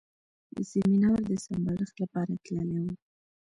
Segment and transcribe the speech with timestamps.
[0.55, 2.85] د سیمینار د سمبالښت لپاره تللی و.